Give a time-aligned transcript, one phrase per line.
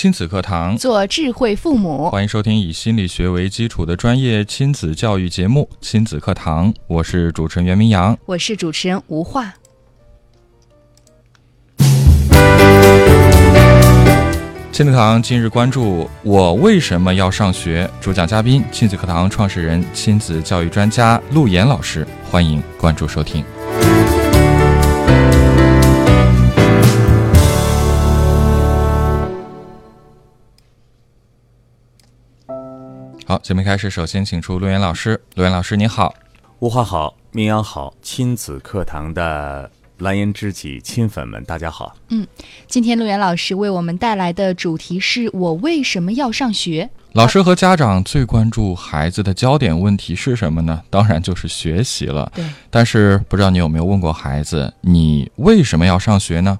[0.00, 2.08] 亲子课堂，做智慧父母。
[2.08, 9.52] 欢迎收听以心理学为基础的专业亲子教育节目《亲子课堂》，我是主持人袁明阳，我是主持人吴化。
[14.70, 17.90] 亲子课堂今日关注：我为什么要上学？
[18.00, 22.06] 主讲嘉宾：亲子课堂创始人、亲子教育专家陆岩老师。
[22.30, 23.44] 欢迎关注收听。
[33.28, 35.20] 好，节目开始，首先请出陆岩老师。
[35.34, 36.14] 陆岩老师，你好，
[36.60, 41.94] 吴话好，明阳好，亲子课堂的蓝颜知己亲粉们，大家好。
[42.08, 42.26] 嗯，
[42.66, 46.88] 今天陆岩老师为我们带来的主题是我为什么要上学？
[47.12, 50.82] 老师和家长最关注孩子的焦点问题是什么呢？
[50.88, 52.32] 当然就是学习了。
[52.34, 52.42] 对。
[52.70, 56.58] 但是不知道你有没有问过孩子，你为什么要上学呢？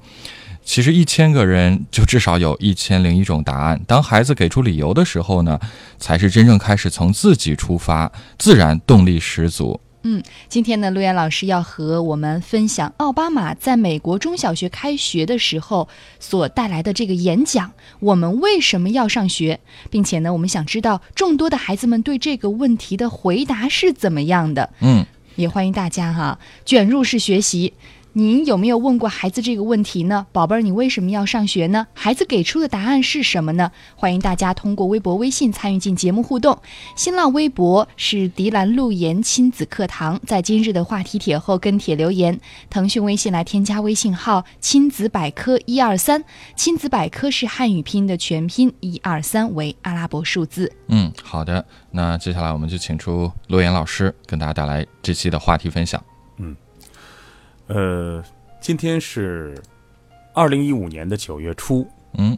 [0.69, 3.81] 其实一千个人就至少有一千零一种答案。
[3.87, 5.59] 当孩子给出理由的时候呢，
[5.99, 9.81] 才是真正开始从自己出发，自然动力十足。
[10.03, 15.89] 嗯，今天呢，陆岩老师要和我们分享奥巴马在美国中小学开学的时候
[16.21, 17.73] 所带来的这个演讲。
[18.01, 19.59] 我们为什么要上学？
[19.89, 24.69] 并且呢，我们想知道众多的孩子们对这个问题的回答是怎么样的。
[24.81, 27.73] 嗯，也欢迎大家哈卷入式学习。
[28.19, 30.27] 您有没有问过孩子这个问题呢？
[30.33, 31.87] 宝贝儿，你为什么要上学呢？
[31.95, 33.71] 孩子给出的答案是什么呢？
[33.95, 36.59] 欢迎大家通过微博、微信参与进节目互动。
[36.97, 42.41] 新浪微博是迪兰路言亲子课堂，在今日的话题帖后跟帖留言。
[42.69, 46.25] 腾讯微信来添加微信号“亲子百科一二三”，
[46.59, 50.73] 亲子百科是汉语拼音的全拼，一二三为阿拉伯数字。
[50.89, 51.65] 嗯，好的。
[51.93, 56.03] 那接下来我们就请出陆岩老师，跟大家带来这期的话题分享。
[56.39, 56.57] 嗯。
[57.69, 58.25] 呃，
[58.61, 59.55] 今天是
[60.33, 62.37] 二零一五年的九月初，嗯，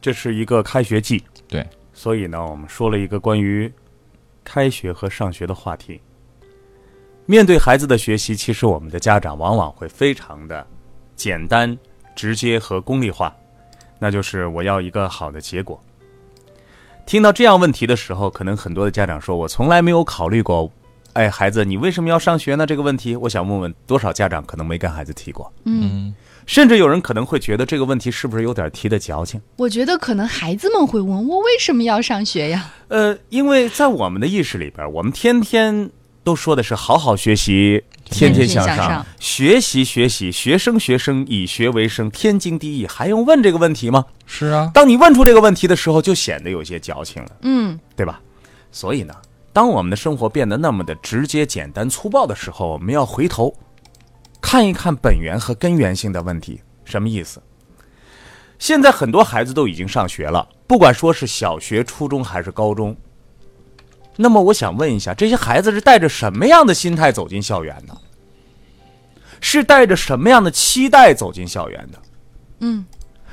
[0.00, 3.72] 这是一个开学季，对，所以呢，我们说了一个关于
[4.42, 6.00] 开学和上学的话题。
[7.26, 10.66] 面对孩子的学习，其实我们的家长往往会非常的
[11.14, 11.78] 简单、
[12.16, 13.32] 直接和功利化，
[14.00, 15.80] 那就是我要一个好的结果。
[17.06, 20.68] 听到这样问题的时候，可能很多的家长说：“我从来没有考虑过。”
[21.14, 22.66] 哎，孩子，你为什么要上学呢？
[22.66, 25.52] 这个问题，我想问问多少家长可能没跟孩子提过？
[25.64, 26.14] 嗯，
[26.46, 29.40] 甚至有人可能会觉得这个问题是不是有点提的矫情？
[29.56, 32.70] 我觉得可能孩子们会问我为什么要上学呀？
[32.88, 35.90] 呃，因为在我们的意识里边，我们天天
[36.24, 44.06] 都说的是好好学习，天天向上，学习学习，学生学生以学为生，天经地义，还用问这个问题吗？
[44.24, 47.28] 是啊，当你问出这个问题的时候，就显得有些矫情了。
[47.42, 48.18] 嗯，对吧？
[48.70, 49.14] 所以呢。
[49.52, 53.54] 当我们的生活变得那么的直接、简单、粗暴的时候，我们要回头
[54.40, 56.62] 看一看本源和根源性的问题。
[56.84, 57.42] 什么意思？
[58.58, 62.96] 现在很多孩子都已经上学了，不管说是小学、初中还是高中。
[64.16, 67.96] 那么，我想问一下，这些孩子是带着什么样的心态走进校园的？
[69.40, 71.98] 是带着什么样的期待走进校园的？
[72.60, 72.86] 嗯，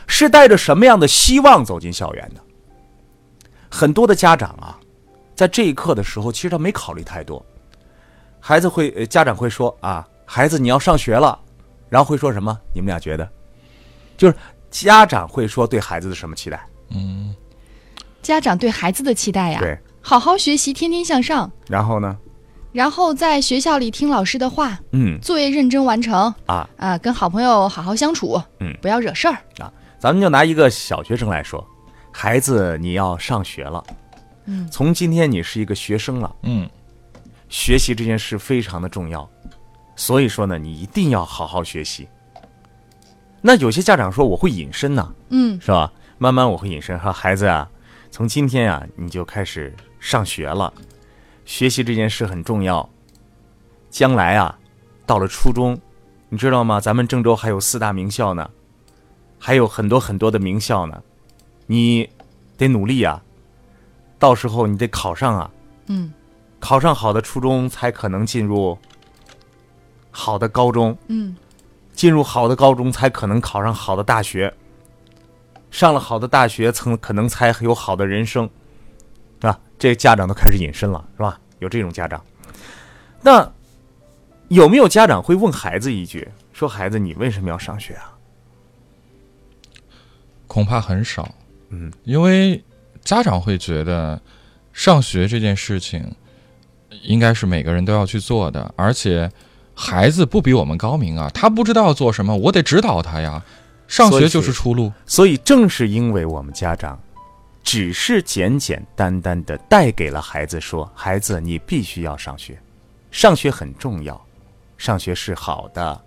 [0.07, 2.41] 是带着什么样的希望走进校园的？
[3.69, 4.78] 很多的家长啊。
[5.39, 7.41] 在这一刻的时候，其实他没考虑太多。
[8.41, 11.39] 孩子会，家长会说啊，孩子你要上学了，
[11.87, 12.59] 然后会说什么？
[12.75, 13.25] 你们俩觉得？
[14.17, 14.35] 就是
[14.69, 16.61] 家长会说对孩子的什么期待？
[16.89, 17.33] 嗯，
[18.21, 21.49] 家长对孩子的期待呀，对，好好学习，天天向上。
[21.69, 22.17] 然后呢？
[22.73, 29.71] 然后在学校里听老师的话，嗯，作业认真完成啊啊，跟好朋友好好相处，嗯，不要惹事儿啊。
[29.99, 31.65] 咱们就拿一个小学生来说，
[32.11, 33.81] 孩子你要上学了。
[34.71, 36.69] 从今天你是一个学生了，嗯，
[37.49, 39.29] 学习这件事非常的重要，
[39.95, 42.07] 所以说呢，你一定要好好学习。
[43.41, 45.91] 那有些家长说我会隐身呢，嗯，是吧？
[46.17, 47.69] 慢慢我会隐身，说孩子啊，
[48.11, 50.73] 从今天啊你就开始上学了，
[51.45, 52.87] 学习这件事很重要。
[53.89, 54.57] 将来啊，
[55.05, 55.79] 到了初中，
[56.29, 56.79] 你知道吗？
[56.79, 58.49] 咱们郑州还有四大名校呢，
[59.37, 61.01] 还有很多很多的名校呢，
[61.67, 62.09] 你
[62.57, 63.23] 得努力啊。
[64.19, 65.49] 到时候你得考上啊，
[65.87, 66.13] 嗯，
[66.59, 68.77] 考上好的初中才可能进入
[70.11, 71.35] 好的高中，嗯，
[71.93, 74.53] 进入好的高中才可能考上好的大学，
[75.71, 78.47] 上了好的大学，曾可能才有好的人生。
[79.81, 81.39] 这家长都开始隐身了，是吧？
[81.59, 82.21] 有这种家长，
[83.21, 83.49] 那
[84.49, 88.13] 有没有家长会问孩子一句，说孩子你为什么要上学啊？
[90.47, 91.33] 恐怕很少，
[91.69, 92.61] 嗯，因为
[93.03, 94.19] 家长会觉得
[94.73, 96.15] 上学这件事情
[97.03, 99.31] 应该是每个人都要去做的，而且
[99.73, 103.43] 孩子不比我们高明啊，他不知道做什么，我得指导他呀。
[103.87, 106.99] 上学就是出路，所以正是因为我们家长
[107.63, 112.59] 只是简简单单的带给了孩子说：“孩子，你必须要上学，
[113.09, 114.21] 上学很重要，
[114.77, 115.99] 上学是好的，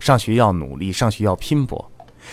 [0.00, 1.88] 上学要努力，上学要拼搏。”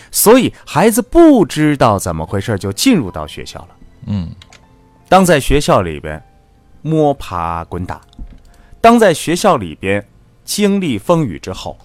[0.10, 3.75] 所以孩子不知道怎么回事就进入到学校了。
[4.06, 4.30] 嗯，
[5.10, 6.22] 当在学校里边
[6.82, 8.02] 摸爬滚打，
[8.82, 10.06] 当在学校里边
[10.44, 11.78] 经历风雨之后。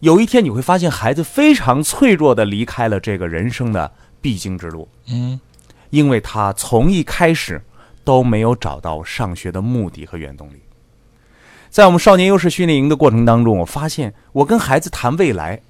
[0.00, 3.90] 有一天你会发现，孩子非常脆弱的离开了这个人生的
[4.20, 4.86] 必经之路。
[5.08, 5.40] 嗯，
[5.88, 7.62] 因为他从一开始
[8.04, 10.60] 都没有找到上学的目的和原动力。
[11.70, 15.62] 在我们少年优势训练营的过程当中，我发现我跟孩子谈未来，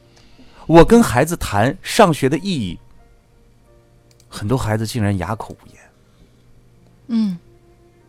[0.66, 2.78] 我跟孩子谈上学的意义，
[4.34, 5.76] 很多孩子竟然哑口无言。
[7.06, 7.38] 嗯，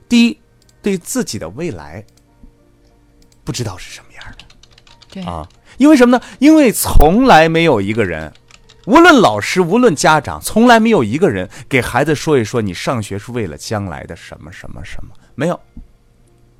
[0.10, 0.40] 第一，
[0.82, 2.04] 对自己的未来
[3.44, 4.46] 不知道是什么样的。
[5.12, 5.48] 对啊。
[5.78, 6.24] 因为什么呢？
[6.40, 8.34] 因为从来没有一个人，
[8.86, 15.60] 无论老师，无论家长，从来没有一个人给孩子说一说，你上学是为了将来的什么什么什么，没有。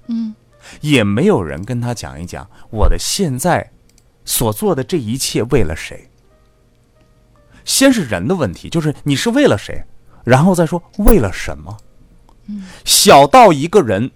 [0.08, 0.36] 嗯，
[0.82, 3.72] 也没有人跟他讲一讲我的现在
[4.26, 6.08] 所做的这一切为了谁。
[7.66, 9.84] 先是人的问题，就是你是为了谁，
[10.24, 11.78] 然后再说为了什么。
[12.48, 14.10] 嗯，小到一个人。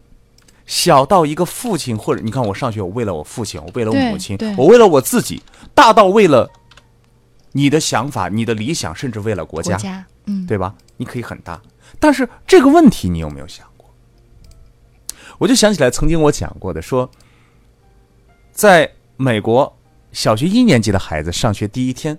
[0.72, 5.42] 小到一个父亲，或者你看我上学，我为了我父亲，我为了我母亲，我为了我自己；
[5.74, 6.48] 大到为了
[7.54, 10.76] 你的想法、你的理想，甚至为了国家，嗯，对吧？
[10.98, 11.60] 你可以很大，
[12.00, 13.90] 但是这个问题你有没有想过？
[15.40, 17.10] 我就想起来曾经我讲过的，说
[18.52, 19.76] 在美国
[20.12, 22.16] 小学一年级的孩子上学第一天，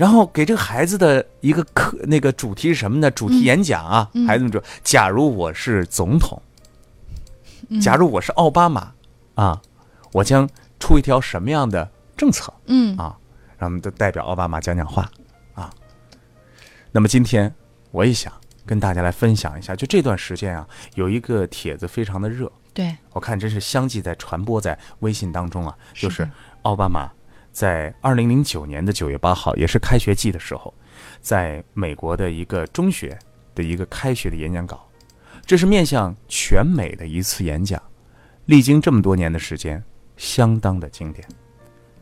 [0.00, 3.10] 然后给这个孩子的一个课，那个主题是什么呢？
[3.10, 6.40] 主题演讲啊，孩子们说：“假如我是总统。”
[7.82, 8.94] 假如我是奥巴马，
[9.34, 9.60] 啊，
[10.12, 10.48] 我将
[10.78, 11.86] 出一条什么样的
[12.16, 12.50] 政策？
[12.64, 13.14] 嗯啊，
[13.58, 15.06] 让我们都代表奥巴马讲讲话
[15.52, 15.70] 啊。
[16.92, 17.54] 那么今天
[17.90, 18.32] 我也想
[18.64, 26.26] 跟大家来分享一下，就这段时间啊，有一个帖子非常的热，对我看真是相继在传播在微信当中啊，就是
[26.62, 27.10] 奥巴马
[27.52, 30.72] 在二零零九年的九月八号，也是开学季的时候，
[31.20, 33.18] 在美国的一个中学
[33.54, 34.86] 的一个开学的演讲稿。
[35.44, 37.80] 这是面向全美的一次演讲，
[38.46, 39.82] 历经这么多年的时间，
[40.16, 41.26] 相当的经典。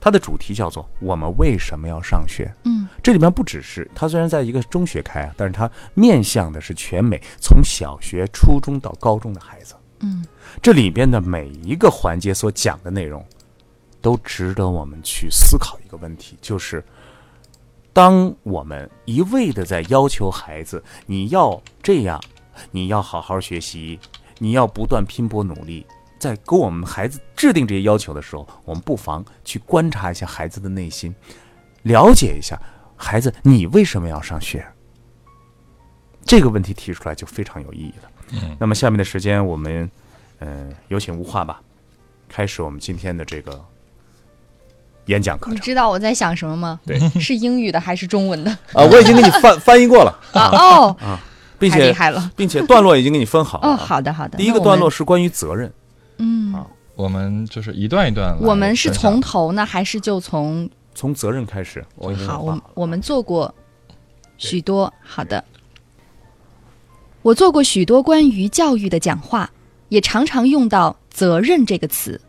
[0.00, 2.52] 它的主题叫做“我们为什么要上学”。
[2.64, 9.74] 嗯，这里面不只是它虽然在一个中学开啊，但是它面向的是全美从小学、初中到高中的孩子。
[10.00, 10.24] 嗯，
[10.62, 13.24] 这里边的每一个环节所讲的内容，
[14.08, 16.82] 都值得我们去思考一个问题，就是
[17.92, 22.18] 当我们一味的在要求孩子你要这样。
[22.72, 24.00] 你要好好学习，
[24.38, 25.86] 你要不断拼搏努力。
[26.18, 31.14] 在给我们孩子制定这些要求的时候，我们不妨去观察一下孩子的内心，
[31.82, 32.60] 了解一下
[32.96, 34.66] 孩子你为什么要上学。
[36.24, 38.10] 这个问题提出来就非常有意义了。
[38.32, 39.88] 嗯，那么下面的时间我们，
[40.40, 41.62] 嗯，有请吴话吧，
[42.28, 43.64] 开始我们今天的这个
[45.08, 45.54] 演讲课程。
[45.54, 46.80] 你知道我在想什么吗？
[46.86, 48.50] 对，是英语的还是中文的？
[48.72, 50.18] 啊，我已经给你翻 翻译过了。
[50.32, 51.20] 啊哦啊。
[51.60, 53.68] 并且厉害了，并且段落已经给你分好了。
[53.68, 54.38] 哦，好的好的。
[54.38, 55.72] 第一个段落是关于责任。
[56.18, 58.38] 嗯，啊，我们就是一段一段。
[58.40, 61.84] 我们是从头呢，还是就从从责任开始？
[61.96, 63.52] 我好，我我们做过
[64.36, 65.44] 许多好的。
[67.22, 69.50] 我做过许多关于教育的讲话，
[69.88, 72.20] 也常常用到“责任”这个词。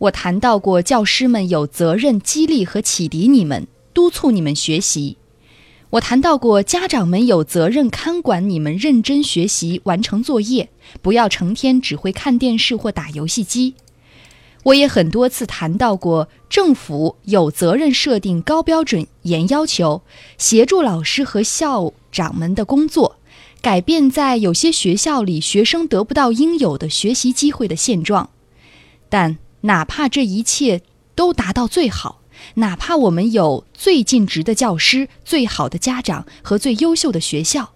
[0.00, 5.18] 我谈到过，教师们有责任激励和启迪你们，督促你们学习。
[5.90, 10.70] 我谈到过，家长们有责任看管你们认真学习、完成作业，
[11.02, 13.74] 不要成天只会看电视或打游戏机。
[14.62, 20.00] 我也很多次谈到过，政府有责任设定高标准、严要求，
[20.38, 23.16] 协助老师和校长们的工作，
[23.60, 28.30] 改变在有些学校里学生得不到应有的学习机会的现状。
[29.10, 30.82] 但哪怕这一切
[31.14, 32.22] 都达到最好。
[32.54, 37.74] 哪怕我们有最尽职的教师、最好的家长和最优秀的学校，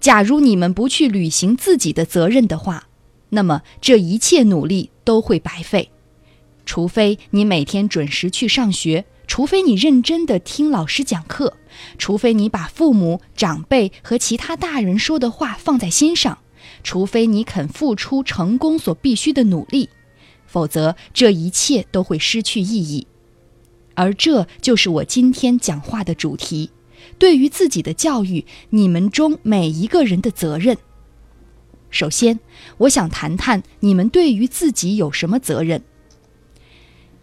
[0.00, 2.88] 假如你们不去履行自己的责任的话，
[3.30, 5.90] 那么这一切努力都会白费。
[6.64, 11.54] 除非你每天准时去上学，除非你认真的听老师讲课，
[11.98, 16.38] 除非你把父母、长辈和其他大人说的话放在心上，
[16.82, 19.90] 除非你肯付出成功所必须的努力，
[20.48, 23.06] 否则这一切都会失去意义。
[23.94, 26.70] 而这就是我今天讲话的主题：
[27.18, 30.76] 对于自己的教育，你们中每一个人的责任。
[31.90, 32.38] 首先，
[32.78, 35.82] 我想谈谈你们对于自己有什么责任。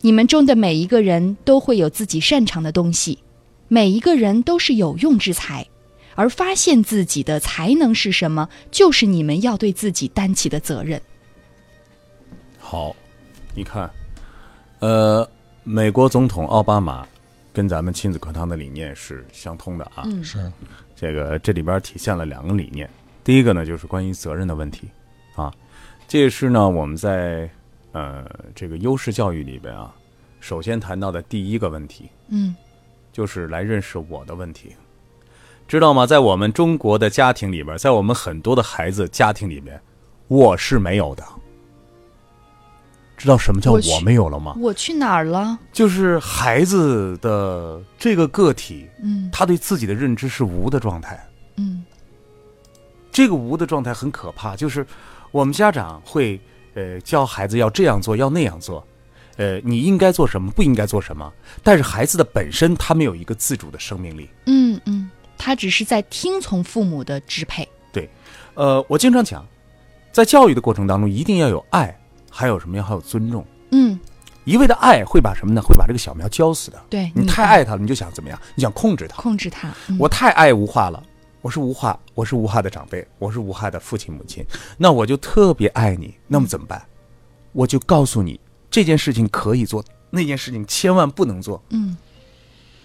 [0.01, 3.20] 你们中的每一个人都会有自己擅长的东西，
[3.67, 5.67] 每一个人都是有用之才，
[6.15, 11.01] 而发现自己的才能是什么，就是你们要对自己担起的责任。
[12.60, 12.96] 好，
[13.55, 13.89] 你看，
[14.79, 15.27] 呃，
[15.63, 17.07] 美国总统奥巴马
[17.53, 20.03] 跟咱们亲子课堂的理念是相通的啊。
[20.05, 20.51] 嗯是
[20.93, 22.89] 这个这里边体现了两个理念，
[23.24, 24.89] 第一个呢就是关于责任的问题
[25.35, 25.53] 啊，
[26.05, 27.50] 这也是呢我们在
[27.93, 29.95] 呃这个优势教育里边啊，
[30.41, 32.53] 首先谈到的第一个问题，嗯
[33.13, 34.75] 就是来认识我的问题，
[35.65, 36.05] 知道吗？
[36.05, 39.81] 在我们中国的家庭里边，在我们很多的孩子家庭里边，
[40.27, 41.24] 我是没有的。
[43.17, 44.55] 知道什么叫我没有了吗？
[44.60, 45.57] 我去哪儿了？
[45.72, 51.19] 就是孩子的这个个体，嗯他对自己的认知是无的状态。
[51.57, 51.84] 嗯
[53.12, 54.86] 这个无的状态很可怕，就是
[55.31, 56.39] 我们家长会
[56.74, 58.86] 呃教孩子要这样做，要那样做，
[59.38, 61.31] 呃，你应该做什么，不应该做什么。
[61.63, 64.29] 但是孩子的本身他没有一个自主的生命力。
[64.48, 67.65] 嗯嗯，他只是在听从父母的支配。
[67.93, 68.10] 对
[68.55, 69.45] 呃，我经常讲，
[70.12, 71.98] 在教育的过程当中，一定要有爱，
[72.36, 72.84] 还有什么呀？
[72.84, 73.46] 还有尊重。
[73.72, 73.98] 嗯，
[74.44, 75.62] 一味的爱会把什么呢？
[75.62, 76.82] 会把这个小苗浇死的。
[76.89, 78.38] 对你太爱他了，你就想怎么样？
[78.56, 79.22] 你想控制他。
[79.22, 79.74] 控制他。
[79.88, 81.01] 嗯我太爱无话了，
[81.42, 84.44] 我是无话，我是无话的长辈，我是无话的父亲母亲，
[84.77, 86.86] 那我就特别爱你，那么怎么办？
[87.54, 88.38] 我就告诉你，
[88.70, 91.63] 这件事情可以做，那件事情千万不能做。
[91.70, 91.96] 嗯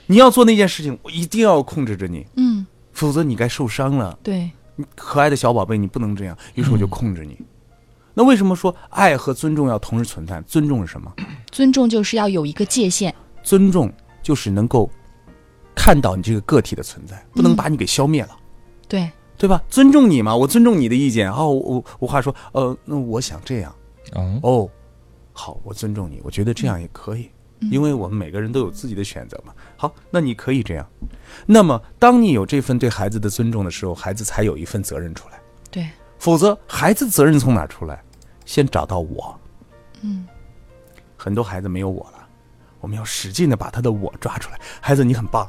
[0.07, 4.19] 你要做那件事情，我一定要控制着你，嗯，否则你该受伤了。
[4.23, 7.39] 对，你可爱的小宝贝，你不能这样，于是我就控制你。
[8.15, 10.41] 那为什么说爱和尊重要同时存在？
[10.43, 11.13] 尊重是什么？
[11.51, 13.15] 尊重就是要有一个界限。
[13.43, 13.91] 尊重
[14.23, 14.91] 就是能够
[15.75, 18.37] 看到你这个个体的存在，不能把你给消灭了。
[18.87, 19.63] 对，对吧？
[19.71, 21.33] 尊重你嘛，我尊重你的意见。
[21.33, 23.75] 哦，我我话说，呃，那我想这样。
[24.15, 24.69] 嗯哦，
[25.33, 27.31] 好，我尊重你，我觉得这样也可以，
[27.71, 29.55] 因为我们每个人都有自己的选择嘛。
[29.77, 30.87] 好，那你可以这样。
[31.47, 35.41] 那么，当你有这份对孩子的尊重的时候，孩子才有一份责任出来。
[35.71, 35.89] 对，
[36.21, 38.01] 否则，孩子责任从哪儿出来？
[38.45, 39.37] 先找到我。
[40.03, 40.27] 嗯，
[41.17, 42.27] 很多孩子没有我了，
[42.81, 44.61] 我们要使劲的把他的我抓出来。
[44.81, 45.49] 孩子，你很棒。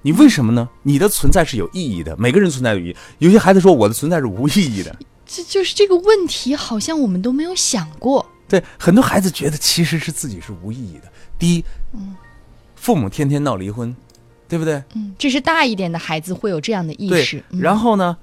[0.00, 0.68] 你为什么呢？
[0.82, 2.96] 你的存在是有意义的，每个人存在有意义。
[3.18, 8.26] 有些孩子说我的存在是无意义的，这就是这个问题，好像我们都没有想过。
[8.48, 11.04] 对，很多孩子觉得其实是自己是无意义的。
[11.38, 11.64] 第一，
[12.74, 13.94] 父母天天闹离婚，
[14.48, 14.82] 对不对？
[14.94, 17.42] 嗯，这是大一点的孩子会有这样的意对识。。
[17.50, 18.16] 嗯然后呢，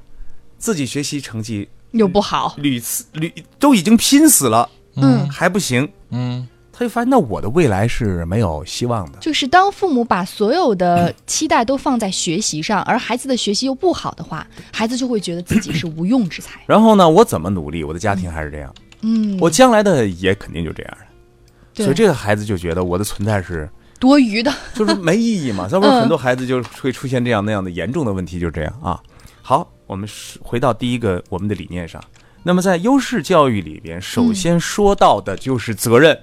[0.60, 2.54] 自己学习成绩又不好。
[2.58, 9.20] 屡次屡都已经拼死了，嗯，还不行，嗯他就发现那我的未来是没有希望的。
[9.20, 16.62] 就是当父母把所有的期待都放在学习上，而孩子的学习又不好的话，孩子就会觉得自己是无用之才。
[16.68, 21.84] 然后呢，我怎么努力，我的家庭还是这样，嗯，我将来的也肯定就这样的。
[21.84, 24.54] 所以这个孩子就觉得我的存在是多余的。
[24.74, 28.98] 就是没意义嘛，要不然嗯很多孩子就会出现这样那样的严重的问题，就这样啊。
[29.42, 32.00] 好，我们是回到第一个我们的理念上。
[32.44, 36.18] 那么在优势教育里边，首先说到的就是责任。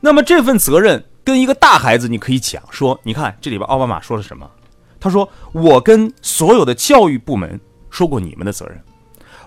[0.00, 4.48] 那么这份责任跟一个大孩子，你可以讲说，你看这里边奥巴马说了什么？
[5.00, 7.58] 他说：“我跟所有的教育部门
[7.88, 8.78] 说过你们的责任，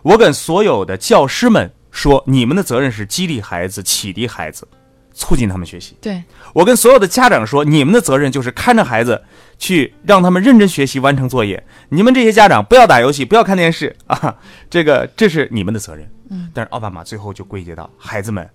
[0.02, 4.68] 我跟所有的教师们说，你们的责任是激励孩子、启迪孩子，
[5.16, 5.96] 促进他们学习。
[6.00, 6.22] 对，
[6.54, 9.24] 我跟所有的家长说，你们的责任就是看着孩子，
[9.58, 11.66] 去让他们认真学习，完成作业。
[11.90, 14.38] 你们这些家长不要打游戏，不要看电视 啊，
[14.70, 16.08] 这个这是你们的责任。
[16.30, 18.48] 嗯，但是奥巴马最后就归结到孩子们，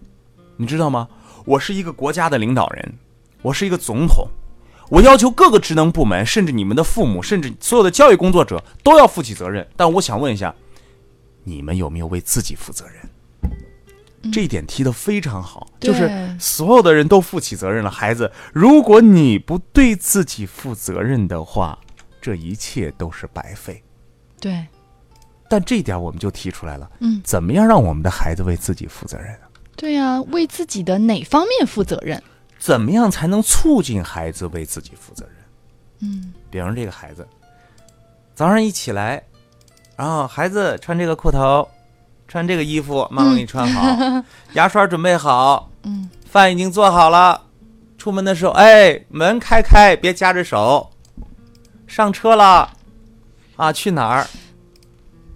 [0.56, 1.08] 你知道吗？
[1.46, 2.94] 我是一个国家的领导人，
[3.42, 4.28] 我是一个总统，
[4.90, 9.66] 我要求各个职能部门，甚至你们的父母，甚至所有的教育工作者都要负起责任。
[9.76, 10.54] 但我想问一下，
[11.44, 13.09] 你们有没有为自己负责任？
[14.32, 17.90] 这一点提的非常好，就是所有的人都负起责任了。
[17.90, 21.78] 孩子，如果你不对自己负责任的话，
[22.20, 23.82] 这一切都是白费。
[24.38, 24.66] 对，
[25.48, 29.46] 但这一点我们就提出来了，嗯，怎么样让我们的孩子为自己负责任呢？
[29.76, 32.22] 对呀、为自己的哪方面负责任？
[32.58, 35.34] 怎么样才能促进孩子为自己负责任？
[36.00, 37.26] 嗯，比方说这个孩子，
[38.34, 39.22] 早上一起来，
[39.96, 41.66] 然后孩子穿这个裤头，
[42.30, 44.22] 穿这个衣服，妈妈给你穿好，
[44.54, 47.42] 牙刷准备好，嗯，饭已经做好了，
[47.98, 50.88] 出门的时候，哎，门开开，别夹着手。
[51.88, 52.70] 上车了，
[53.56, 54.24] 啊，去哪儿？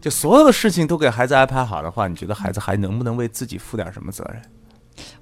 [0.01, 4.41] 就所有的事情都给孩子安排好的话，你觉得孩子还能不能为自己负点什么责任？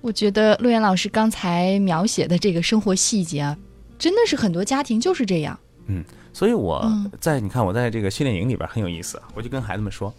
[0.02, 3.56] 我觉得陆岩老师刚才描写的这个生活细节啊，
[3.98, 5.58] 真的是很多家庭就是这样。
[5.86, 10.12] 嗯，所以我嗯在你看我在这个训练营里边很有意思，我就跟孩子们说，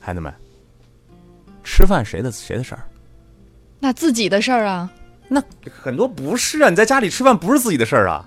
[0.00, 0.32] 孩子们，
[1.64, 2.84] 吃饭谁的谁的事儿？
[3.80, 4.88] 那自己的事儿啊，
[5.28, 5.42] 那
[5.82, 8.24] 很多不是啊，你在家里吃饭不是自己的事儿啊，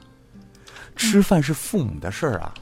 [0.96, 2.54] 吃饭是父母的事儿啊，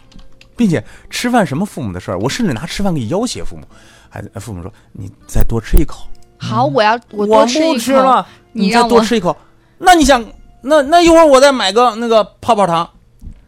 [0.55, 2.19] 并且吃饭什么父母的事儿？
[2.19, 3.63] 我甚至拿吃饭给要挟父母，
[4.09, 9.35] 孩子父母说你再多吃一口，好，我要我我多吃一口，不吃了，你再多吃一口，
[9.77, 10.23] 那你想，
[10.61, 12.89] 那那一会儿我再买个那个泡泡糖，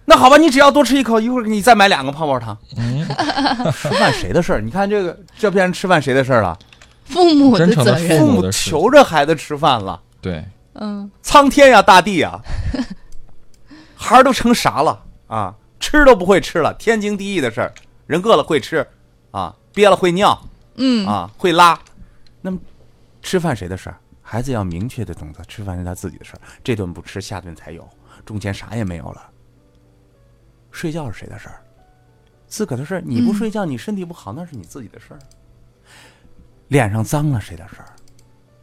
[0.05, 2.57] 那好吧，你只要多吃一口，一会儿你再买两个泡泡糖。
[3.73, 4.61] 吃饭谁的事儿？
[4.61, 6.57] 你看这个，这变成吃饭谁的事儿了？
[7.07, 8.31] 父母的责任父。
[8.31, 12.39] 母求着孩子吃饭了，对，嗯，苍天呀，大地呀，
[13.95, 15.55] 孩儿都成啥了啊？
[15.79, 17.73] 吃都不会吃了，天经地义的事儿。
[18.07, 18.85] 人饿了会吃，
[19.31, 20.39] 啊，憋了会尿，
[20.75, 21.79] 嗯啊，会拉。
[22.41, 22.57] 那么，
[23.21, 23.97] 吃饭谁的事儿？
[24.21, 26.39] 孩子要明确的懂得，吃饭是他自己的事儿。
[26.63, 27.87] 这顿不吃，下顿才有，
[28.25, 29.29] 中间啥也没有了。
[30.71, 31.61] 睡觉是谁的事儿？
[32.47, 33.03] 自个儿的事儿。
[33.05, 35.19] 你不睡觉，你身体不好，那是你自己的事儿。
[36.67, 37.93] 脸上脏了谁的事儿？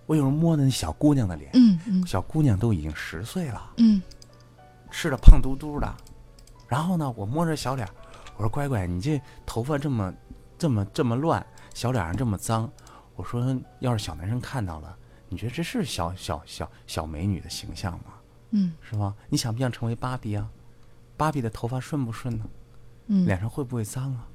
[0.07, 4.03] 我有时候摸那小姑娘的脸，嗯嗯小姑娘都已经十岁了，嗯
[4.91, 5.93] 吃的胖嘟嘟的，
[6.69, 7.89] 然后呢，我摸着小脸，
[8.37, 10.15] 我说乖乖，你这头发这么
[10.59, 12.71] 这么这么乱，小脸上这么脏，
[13.17, 14.97] 我说要是小男生看到了，
[15.29, 18.15] 你觉得这是小小小小美女的形象吗？
[18.51, 19.15] 嗯是吧？
[19.29, 20.49] 你想不想成为芭比啊？
[21.17, 22.45] 芭比的头发顺不顺呢？
[23.07, 24.29] 嗯，脸上会不会脏啊？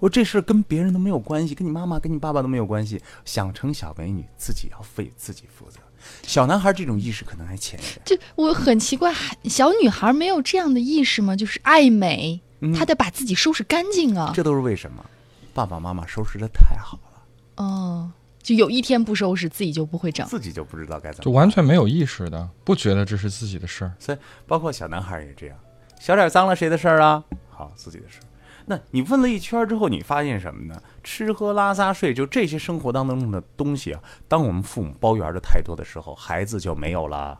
[0.00, 3.00] 我这事儿跟别人都没有关系，跟你妈妈、跟你爸爸都没有关系。
[3.24, 5.78] 想成小美女，自己要为自己负责。
[6.22, 8.00] 小男孩这种意识可能还浅一点。
[8.04, 9.14] 这我很奇怪，
[9.44, 11.36] 小女孩没有这样的意识吗？
[11.36, 14.32] 就是爱美，嗯她得把自己收拾干净啊。
[14.34, 15.04] 这都是为什么？
[15.52, 18.10] 爸爸妈妈收拾的太好了，哦，
[18.40, 20.26] 就有一天不收拾，自己就不会长。
[20.28, 21.30] 自己就不知道该怎么就。
[21.32, 23.92] 完全没有意识的，不觉得这是自己的事儿。
[23.98, 25.58] 所以，包括小男孩也这样，
[25.98, 27.22] 小脸脏了谁的事儿啊？
[27.50, 28.29] 好，自己的事儿。
[28.70, 30.80] 那你问了一圈之后，你发现什么呢？
[31.02, 37.36] 吃喝拉撒睡，就这些生活当中的东西啊，当我们父母包圆的太多的时候，孩子就没有了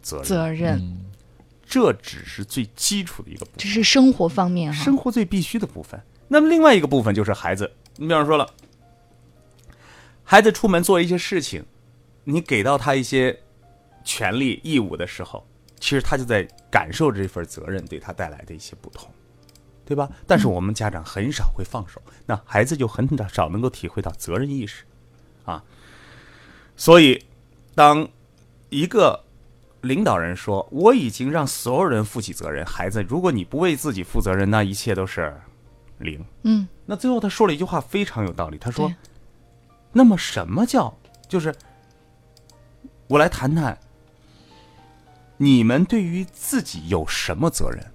[0.00, 0.24] 责任。
[0.24, 1.04] 责任，嗯，
[1.66, 3.58] 这只是最基础的一个部分。
[3.58, 4.82] 这是生活方面哈。
[4.82, 6.00] 生活最必须的部分。
[6.28, 8.48] 那么另外一个部分就是孩子，你比方说了，
[10.24, 11.62] 孩子出门做一些事情，
[12.24, 13.38] 你给到他一些
[14.02, 15.46] 权利义务的时候，
[15.78, 19.10] 其实他就在感受这份责任对他带来的一些不同，
[19.84, 20.08] 对吧？
[20.26, 24.84] 但是我们家长很少会放手，那孩子就很少能够体会到责任意识，
[25.44, 25.62] 啊，
[26.76, 27.24] 所以
[27.74, 28.08] 当
[28.70, 29.24] 一个
[29.82, 35.36] 领导人说：“我已经让所有人负起责任，孩子，如果你不为自己负责任，那一切都是
[35.98, 36.24] 零。
[36.44, 38.92] 嗯，”那最后他说了一句话非常有道理，他说
[39.92, 40.96] ：“那么什么叫
[41.28, 41.54] 就是
[43.08, 43.76] 我来谈谈
[45.36, 47.91] 你们对于自己有什么责任？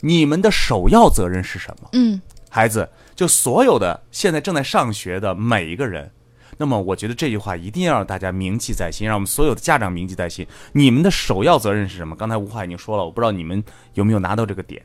[0.00, 1.88] 你们的首要责任是什么？
[1.92, 6.10] 嗯孩子，就所有的现在正在上学的每一个人，
[6.56, 10.44] 那么我觉得这句话一定要让大家铭记在心，让我们所有的家长铭记在心。
[10.72, 12.16] 你们的首要责任是什么？
[12.16, 13.62] 刚才吴华已经说了，我不知道你们
[13.94, 14.84] 有没有拿到这个点。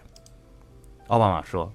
[1.07, 1.71] 奥巴马说：“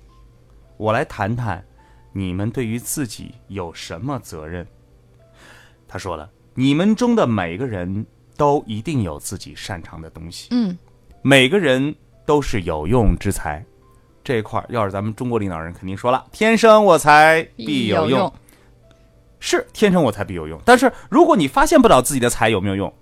[0.78, 1.64] 我来谈谈
[2.12, 4.66] 你们对于自己有什么责任。”
[5.88, 10.48] 他说了，你们中的每个人都一定有自己擅长的东西。
[10.52, 10.78] 嗯
[11.22, 11.94] 每个人
[12.30, 13.60] 都是有用之才。
[14.22, 18.20] 这一块儿，要是咱们中国领导人肯定说了：“天生我才必有用。
[18.20, 18.32] 用
[19.40, 20.60] 是天生我才必有用。
[20.64, 22.94] 但是如果你发现不了自己的才有没有用，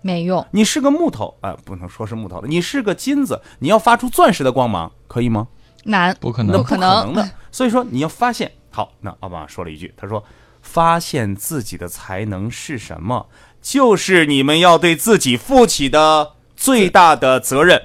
[0.00, 0.46] 没用。
[0.52, 5.48] 你是个木头啊、不能说是木头了，你是个金子，你要发出钻石的光芒，可以吗？
[5.82, 6.62] 难，不可能不。
[6.62, 7.28] 可能能的。
[7.50, 10.22] 所以说你要发现，好，那奥巴马说了一句，他说
[10.62, 13.26] ：“发现自己的才能是什么，
[13.60, 17.82] 就是你们要对自己负起的最大的责任。”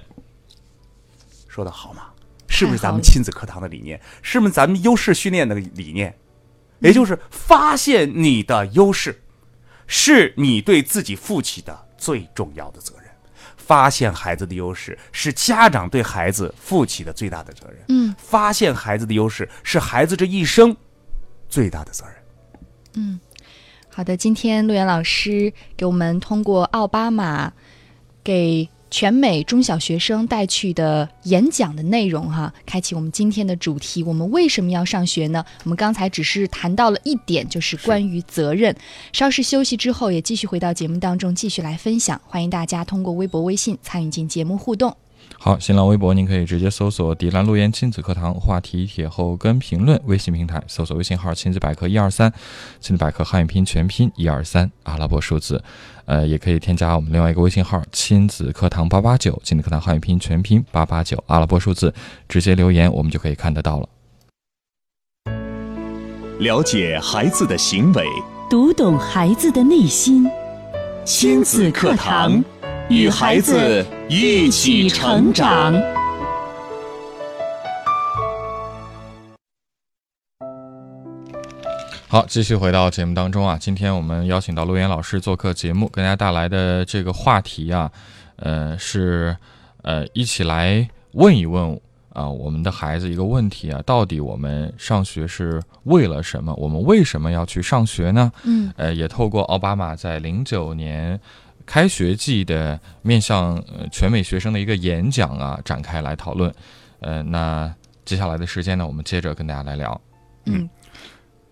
[1.54, 2.08] 说的好吗？
[2.48, 4.00] 是不是咱们亲子课堂的理念？
[4.22, 6.16] 是不是咱们优势训练的理念？
[6.80, 9.22] 也就是发现你的优势，
[9.88, 13.04] 是你对自己负起的最重要的责任。
[13.56, 17.78] 发现孩子的优势是家长对孩子负起的最大的责任。
[17.88, 20.76] 嗯发现孩子的优势是孩子这一生
[21.48, 22.16] 最大的责任。
[22.96, 23.20] 嗯，
[23.90, 27.54] 好的，今天陆源老师给我们通过奥巴马
[28.22, 34.04] 给全美中小学生带去的演讲的内容哈，开启我们今天的主题。
[34.04, 35.44] 我们为什么要上学呢？
[35.64, 38.76] 我们刚才只是谈到了一点，就是关于责任。
[39.12, 42.22] 稍事休息之后，也继续回到节目当中，继续来分享。
[42.28, 44.96] 欢迎大家通过微博、微信参与进节目互动。
[45.38, 52.32] 好，新浪微博您可以直接搜索“迪兰路言亲子课堂”话题帖后跟评论，微信平台搜索微信号“亲子百科一二三”，
[52.80, 55.62] 亲子百科汉语拼音全拼一二三阿拉伯数字，
[56.06, 61.94] 呃，也可以添加我们另外一个微信号“亲子课堂八八九”，亲子课堂汉语拼音全拼八八九阿拉伯数字，
[62.30, 63.90] 直接留言我们就可以看得到了。
[66.40, 68.08] 了解孩子的行为，
[68.50, 70.26] 读懂孩子的内心。
[71.06, 72.42] 亲子课堂，
[72.94, 75.74] 与孩子一起成长。
[82.08, 87.92] 好，继续回到节目当中啊，今天我们邀请到陆岩老师做客节目，跟大家带来的这个话题啊，
[88.36, 89.36] 呃，是
[89.82, 91.82] 呃，一起来问一问
[92.14, 96.54] 啊，我们的孩子一个问题啊，到底我们上学是为了什么？
[96.58, 98.32] 我们为什么要去上学呢？
[98.44, 101.20] 嗯，呃，也透过奥巴马在零九年
[101.66, 106.54] 开学季的面向呃全美学生的一个演讲啊，展开来讨论。
[107.00, 107.74] 呃，那
[108.06, 110.00] 接下来的时间呢，我们接着跟大家来聊。
[110.46, 110.70] 嗯，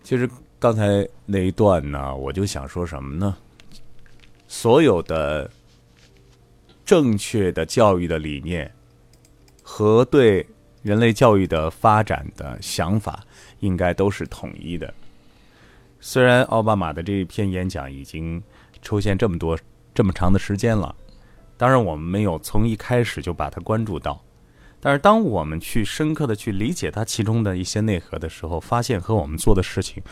[0.02, 3.36] 其实刚才那一段呢，我就想说什么呢？
[4.46, 5.50] 所有的
[6.84, 8.70] 正确的教育的理念
[9.62, 10.46] 和对
[10.82, 13.24] 人类教育的发展的想法，
[13.60, 14.92] 应该都是统一的。
[16.00, 18.42] 虽然奥巴马的这一篇演讲已经
[18.82, 19.56] 出现这么多
[19.94, 20.94] 这么长的时间了，
[21.56, 24.22] 当然我们没有从一开始就把它关注到。
[24.80, 30.02] 但是，当我们去深刻的去理解它其中的一些内核的时候，发现和我们做的事情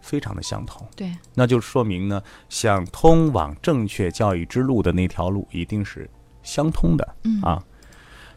[0.00, 6.08] 非常的相同，对，那就说明呢，想通往正确教育之路的那条路一定是
[6.44, 7.60] 相通的，嗯啊，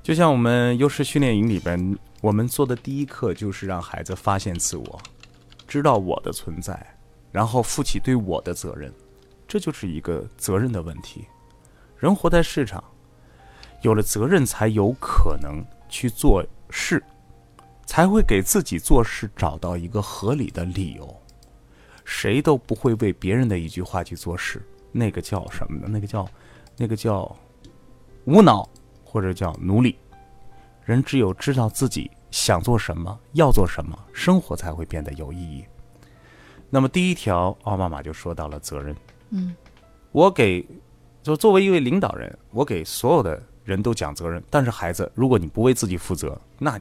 [0.01, 4.99] 就像我们优势训练营里边，我们做的第一课就是让孩子发现自我，
[5.67, 6.97] 知道我的存在，
[7.31, 8.91] 然后负起对我的责任，
[9.51, 11.27] 这就是一个责任的问题。
[11.97, 12.81] 人活在市场。
[13.81, 17.03] 有了责任，才有可能去做事，
[17.85, 21.13] 才会给自己做事找到一个合理的理由。
[22.05, 25.87] 谁都不会为别人的一句话去做事，那个叫什么呢？
[25.89, 26.25] 那个叫，
[26.77, 27.35] 那个叫
[28.23, 28.69] 无脑，
[29.03, 29.97] 或者叫奴隶。
[30.85, 35.65] 人只有知道自己想做什么，要做什么，生活才会变得有意义。
[36.69, 38.95] 那么第一条，奥巴马就说到了责任。
[39.31, 39.55] 嗯，
[40.11, 40.65] 我给，
[41.23, 43.41] 就作为一位领导人，我给所有的。
[43.63, 46.79] 人都讲责任，但是孩子，如果你不为自己负责，那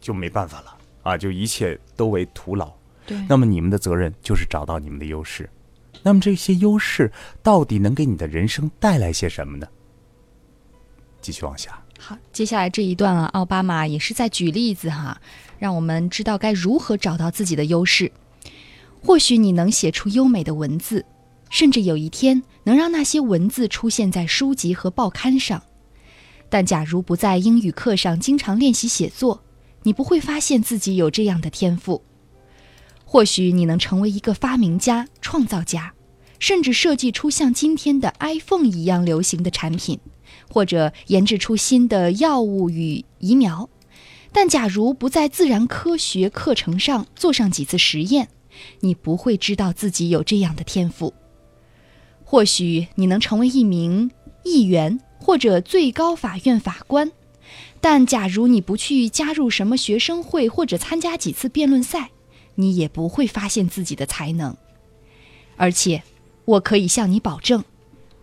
[0.00, 1.18] 就没办法了啊！
[1.18, 2.72] 就一切都为徒劳。
[3.06, 3.16] 对。
[3.28, 5.48] 那么你们的责任就是找到你们的优势。
[6.02, 9.68] 那么这些优势到底能给你的人生带来些什么呢？
[11.20, 11.78] 继续往下。
[11.98, 15.20] 好，接下来这一段啊，奥巴马也是在举例子哈，
[15.58, 18.10] 让我们知道该如何找到自己的优势。
[19.02, 21.04] 或许你能写出优美的文字，
[21.50, 25.62] 甚至有一天能让那些文字出现在书籍和报刊上。
[26.48, 29.42] 但假如不在英语课上经常练习写作，
[29.82, 32.02] 你不会发现自己有这样的天赋。
[33.04, 35.94] 或许你能成为一个发明家、创造家，
[36.38, 39.98] 甚至设计出像今天的 iPhone 一样流行的产品，
[40.48, 43.68] 或者研制出新的药物与疫苗。
[44.32, 48.28] 但假如不在自然科学课程上做上几次实验，
[48.80, 51.14] 你不会知道自己有这样的天赋。
[52.34, 54.10] 或许你能成为一名
[54.42, 54.98] 议员。
[55.20, 57.10] 或者最高法院法官，
[57.80, 62.10] 但假如你不去加入什么学生会或者参加几次辩论赛，
[62.56, 64.54] 你也不会发现自己的才能。
[65.56, 66.02] 而且，
[66.44, 67.64] 我可以向你保证，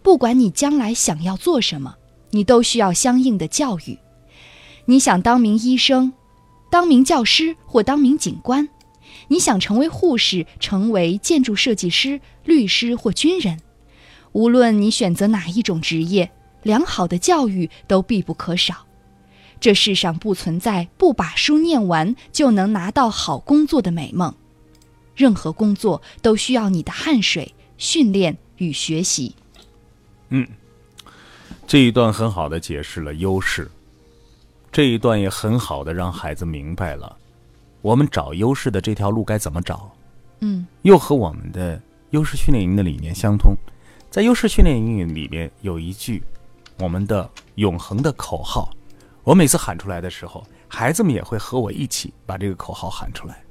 [0.03, 1.95] 不管你将来想要做什么，
[2.31, 3.97] 你都需要相应的教育。
[4.85, 6.13] 你想当名医生、
[6.69, 8.69] 当名教师或当名警官，
[9.29, 13.59] 你想成为护士、成为建筑设计师、律师或军人，
[14.33, 16.31] 无论你选择哪一种职业。
[16.63, 18.85] 良好的教育都必不可少。
[19.59, 24.31] 这世上不存在不把书念完就能拿到好工作的美梦，
[25.15, 29.35] 任何工作都需要你的汗水、训练与学习。
[30.29, 30.47] 嗯，
[31.65, 33.67] 这一段很好的解释了优势，
[34.71, 37.17] 这一段也很好的让孩子明白了
[37.81, 39.91] 我们找优势的这条路该怎么找。
[40.41, 43.55] 嗯，又和我们的优势训练营的理念相通。
[44.11, 46.21] 在优势训练营里面有一句。
[46.77, 48.73] 我们的永恒的口号，
[49.23, 53.43] 我每次喊出来的时候，孩子们也会和我一起把这个口号喊出来。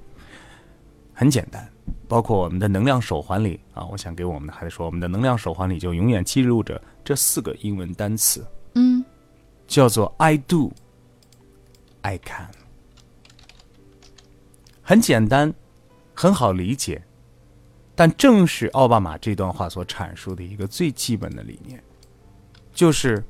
[1.15, 1.71] 很简单，
[2.09, 8.45] 包括我们的能量手环里啊，我想给我们的孩子说，我们的能量手环里就永远记录着这四个英文单词。
[8.75, 9.05] 嗯
[9.69, 10.73] 叫做 I do,
[12.01, 12.49] I can。
[14.83, 15.55] 很简单，
[16.15, 17.01] 很好理解，
[17.95, 21.83] 但正是奥巴马这段话所阐述的一个最基本的理念，
[22.73, 23.23] 就是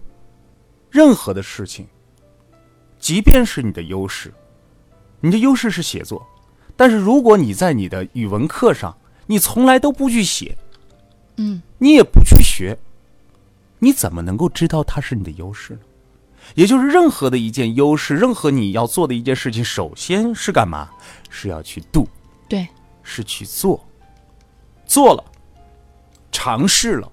[0.90, 1.87] 任何的事情，
[2.99, 4.33] 即便是你的优势，
[5.20, 6.25] 你的优势是写作，
[6.77, 8.96] 但是如果你在你的语文课上，
[9.27, 10.57] 你从来都不去写，
[11.37, 12.79] 嗯，你也不去学，
[13.79, 15.81] 你怎么能够知道它是你的优势呢？
[16.55, 20.90] 也就是任何的一件优势，任何你要做的一件事情，首先是干嘛？
[21.29, 22.09] 是要去 do，
[22.49, 22.66] 对，
[23.03, 23.87] 是去做，
[24.90, 25.24] 做了，
[26.33, 27.09] 尝试了，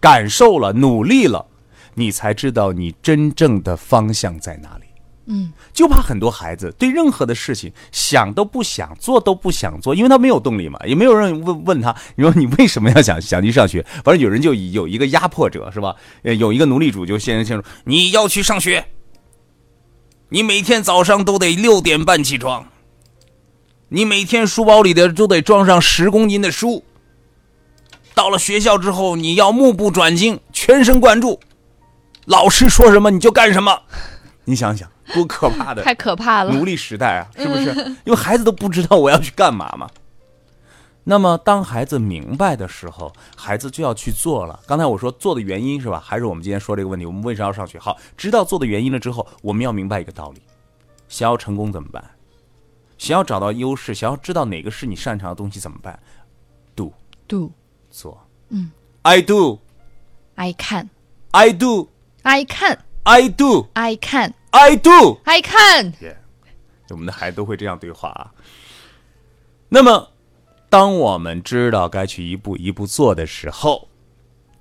[0.00, 1.44] 感受了，努力了，
[1.92, 4.84] 你才知道你真正的方向在哪里。
[5.26, 13.84] 嗯，就怕很多孩子对任何的事情想都不想做都不想做，因为他没有动力嘛，也没有人问问他，你说你为什么要想想去上学？
[14.02, 15.94] 反正有人就有一个压迫者是吧？
[16.22, 18.86] 呃，有一个奴隶主就先先说你要去上学，
[20.30, 22.66] 你每天早上都得六点半起床，
[23.90, 26.82] 你每天书包里的都得装上十公斤的书。
[28.18, 31.38] 到了学校之后，你要目不转睛，全神贯注，
[32.24, 33.82] 老师说什么你就干什么。
[34.44, 34.90] 你想想。
[35.14, 35.84] 多可怕的！
[35.84, 36.52] 太可怕了！
[36.52, 37.70] 奴隶时代啊，是不是？
[38.04, 39.88] 因为孩子都不知道我要去干嘛嘛。
[41.04, 44.58] 那么，当孩子明白的时候，孩子就要去做了。
[44.66, 46.02] 刚才我说做的原因是吧？
[46.04, 47.78] 还是我们今天说这个问题，我们为啥要上学？
[47.78, 50.42] 好，知道做的原因了之后，我们要明白一个道理：
[51.08, 52.04] 想要成功怎么办？
[52.98, 55.96] 想要找到优势，想要知道哪个是你擅长的东西怎么办
[56.74, 56.92] ？Do
[57.28, 57.52] do
[58.00, 58.70] 做，嗯
[59.02, 64.34] ，I do，I can，I do，I can，I do，I can。
[64.50, 65.94] I do, I can。
[66.90, 68.32] 我们的孩子都会这样对话啊。
[69.68, 70.08] 那么，
[70.70, 73.88] 当我们知道该去一步一步做的时候，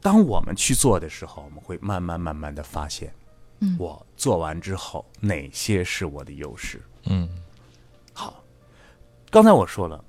[0.01, 3.13] 当我们去做的时候，我们会慢慢慢慢的发现，
[3.59, 6.81] 嗯，我做完之后哪些是我的优势？
[7.05, 7.29] 嗯，
[8.13, 8.43] 好。
[9.29, 10.03] 刚才我说了，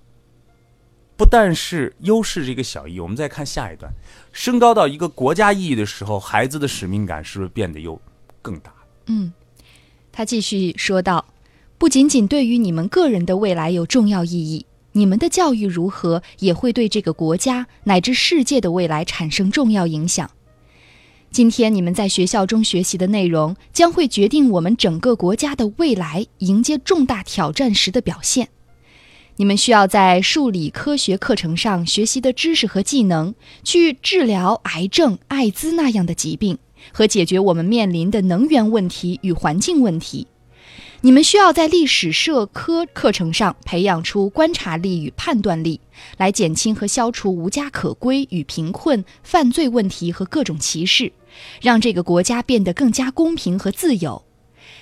[1.18, 3.92] 不但是优势这个小意义，我们再看下一段，
[4.33, 8.00] 升高到一个国家意义的时候，孩子的使命感是不是变得又
[8.40, 8.72] 更大？
[9.07, 9.33] 嗯。
[10.12, 11.26] 他继续说道
[11.76, 20.31] ：“不仅仅对于你们个人的未来有重要意义，你们的教育如何，也会对这个国家乃至世界的未来产生重要影响。
[21.31, 28.48] 今天你们在学校中学习的内容，将会决定我们整个国家的未来迎接重大挑战时的表现。
[29.38, 36.59] 你们需要在数理科学课程上学习的知识和技能，去治疗癌症、艾滋那样的疾病。”
[36.92, 40.27] 和解决我们面临的能源问题与环境问题，
[41.03, 45.81] 你们需要在历史社科课程上培养出观察力与判断力，
[46.16, 51.12] 来减轻和消除无家可归与贫困、犯罪问题和各种歧视，
[51.61, 54.22] 让这个国家变得更加公平和自由。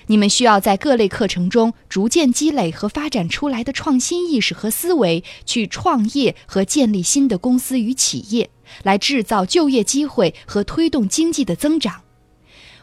[0.08, 8.50] 你们需要在各类课程中逐渐积累和发展出来的创新意识和思维，去创业和建立新的公司与企业。
[8.82, 12.02] 来制造就业机会和推动经济的增长。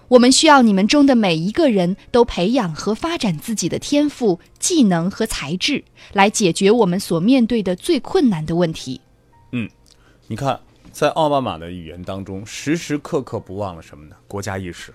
[0.07, 5.83] 我们需要你们中的每一个人都培养和发展自己的天赋、技能和才智，
[6.13, 9.01] 来解决我们所面对的最困难的问题。
[9.51, 9.69] 嗯，
[10.27, 10.59] 你看，
[10.91, 14.15] 在奥巴马的语言当中，时时刻刻不忘了什么呢？
[14.27, 14.93] 国家意识，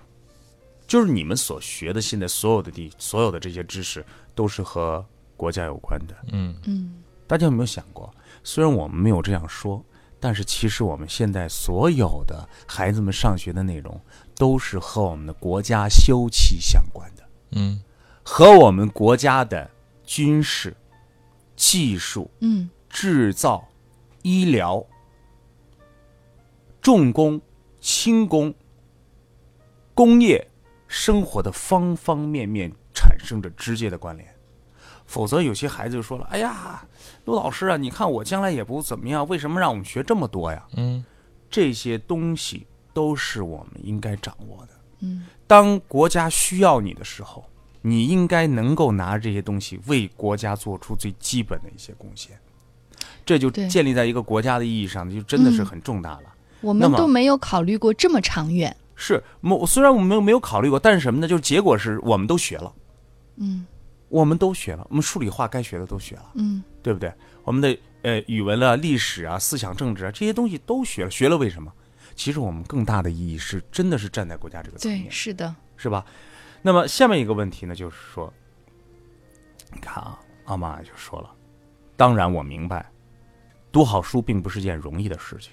[0.89, 6.17] 就是你们所学的现在所有的地，所有的这些知识都是和国家有关的。
[6.33, 6.95] 嗯嗯，
[7.29, 8.13] 大家有没有想过？
[8.43, 9.81] 虽然我们没有这样说。
[10.21, 14.01] 但是，其实我们现在所有的孩子们上学的内容，
[14.35, 17.23] 都是和我们的国家休戚相关的。
[17.53, 17.81] 嗯，
[18.25, 19.71] 和我们国家的
[20.03, 20.77] 军事、
[21.55, 23.65] 技术、嗯、制造、
[24.23, 24.85] 医疗、
[26.83, 27.41] 重工、
[27.81, 28.53] 轻工、
[29.95, 30.45] 工业
[30.89, 34.29] 生活的方方面面产生着直接的关联。
[35.07, 36.87] 否则，有些孩子就说了：“哎呀，
[37.25, 41.03] 陆老师啊，你看我将来也不怎么样，为什么让我们学这么多呀？”嗯，
[41.49, 44.73] 这些东西都是我们应该掌握的。
[45.01, 47.49] 嗯，当国家需要你的时候，
[47.81, 52.39] 你应该能够拿这些东西为国家做出最基本的一些贡献。
[53.25, 56.35] 这就建立在一个国家的意义上，就真的是很重大了。
[56.61, 58.77] 我们都没有考虑过这么长远。
[59.01, 61.27] 是，我虽然我们没有没有考虑过，但是什么呢？
[61.27, 62.75] 就是结果是我们都学了。
[63.37, 63.65] 嗯。
[64.11, 67.13] 我们都学了，我们数理化该学的都学了，嗯，对不对？
[67.45, 71.71] 我们的呃语文啊、历史啊、思想政治啊这些东西都学了，学了为什么？
[72.17, 76.07] 其实我们更大的意义是，真的是站在国家这个层面，是的，是吧？
[76.63, 78.33] 那么下面一个问题呢，就是说，
[79.75, 81.31] 你看啊，阿妈就说了，
[81.95, 82.91] 当然我明白，
[83.71, 85.53] 读好书并不是件容易的事情，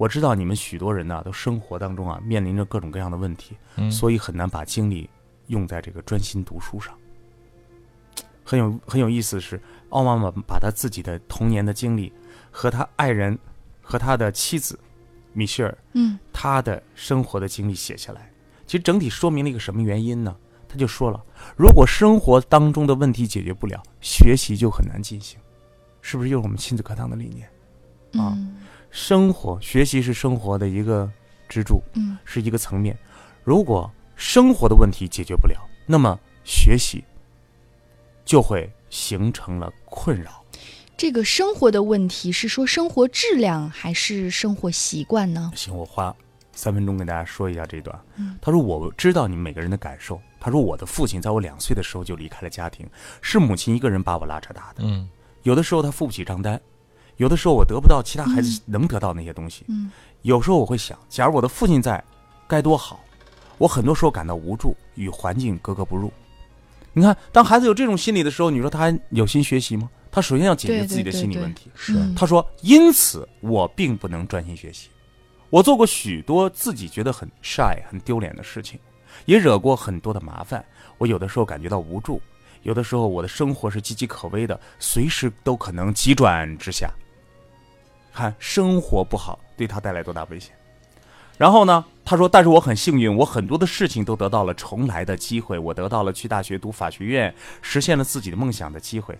[0.00, 5.10] 我知道你们许多人呢，都生活当中啊面临着各种各样的问题，嗯所以很难把精力
[5.48, 6.94] 用在这个专心读书上。
[8.42, 9.60] 很有很有意思的是，
[9.90, 12.10] 奥妈妈把她自己的童年的经历
[12.50, 13.38] 和他爱人
[13.82, 14.80] 和他的妻子
[15.34, 18.32] 米歇尔嗯他的生活的经历写下来，
[18.66, 20.34] 其实整体说明了一个什么原因呢？
[20.66, 21.22] 他就说了，
[21.58, 25.38] 如果生活当中的问题解决不了，学习就很难进行，
[26.00, 27.46] 是不是又是我们亲子课堂的理念？
[28.24, 28.56] 啊嗯
[28.90, 31.10] 生活学习是生活的一个
[31.48, 32.96] 支柱，嗯是一个层面。
[33.44, 37.02] 如果生活的问题解决不了，那么学习
[38.24, 40.44] 就会形成了困扰。
[40.96, 45.50] 这个生活的问题是说生活质量还是生活习惯呢？
[45.56, 46.14] 行，我花
[46.52, 47.98] 三分钟跟大家说一下这段。
[48.16, 50.20] 嗯他说：“我知道你们每个人的感受。
[50.38, 52.86] 他说我的父亲在我两岁的时候就离开了家庭，
[53.22, 54.82] 是母亲一个人把我拉扯大的。
[54.84, 55.08] 嗯
[55.42, 56.60] 有的时候他付不起账单，
[57.20, 59.62] 有的时候我得不到其他孩子能得到那些东西。
[59.68, 62.02] 嗯有时候我会想，假如我的父亲在，
[62.48, 62.98] 该多好。
[63.58, 66.10] 我很多时候感到无助，与环境格格不入。
[66.94, 69.90] 你看，当孩子有这种心理的时候，你说他还有心学习吗？
[70.10, 71.70] 他首先要解决自己的心理问题。
[71.74, 74.88] 是嗯他说：“因此我并不能专心学习。
[75.50, 78.80] 我做过许多自己觉得很 shy、很丢脸的事情，
[79.26, 80.64] 也惹过很多的麻烦。
[80.96, 82.20] 我有的时候感觉到无助，
[82.62, 86.90] 有的时候我的生活是岌岌可危的，随时都可能急转直下。
[88.12, 90.54] 看生活不好对他带来多大危险。
[91.38, 95.58] 然后呢，他说：“但是我很幸运，我很多的事情都得到了重来的机会。
[95.58, 99.18] 我得到了去大学读法学院，实现了自己的梦想的机会。”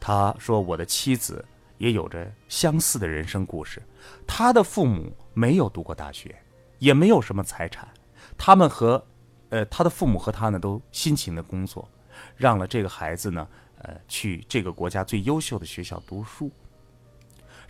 [0.00, 1.44] 他说：“我的妻子
[1.78, 3.80] 也有着相似的人生故事。
[4.26, 6.34] 他的父母没有读过大学，
[6.80, 7.88] 也没有什么财产。
[8.36, 9.04] 他们和，
[9.50, 11.88] 呃，他的父母和他呢都辛勤的工作，
[12.36, 13.46] 让了这个孩子呢，
[13.78, 16.50] 呃，去这个国家最优秀的学校读书。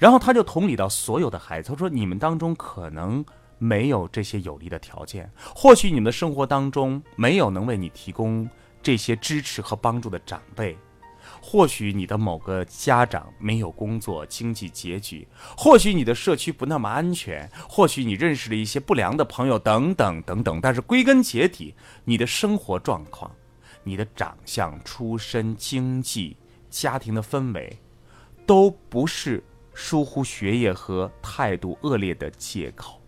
[0.03, 3.25] 然后他就同理到所有的孩子，他说：你们当中可能
[3.57, 8.51] 没有这些有利的条件，或许你们的生活当中没有能为你提供
[8.83, 10.77] 这些支持和帮助的长辈。”
[11.41, 15.25] 或许你的某个家长没有工作，经济拮据；
[15.57, 20.61] 或许你的社区不那么安全；或许你认识了一些不良的朋友，等等等等。
[20.61, 23.31] 但是归根结底，你的生活状况、
[23.85, 26.37] 你的长相、出身、经济、
[26.69, 27.79] 家庭的氛围，
[28.45, 29.43] 都不是
[29.75, 33.01] 疏忽学业和态度恶劣的借口。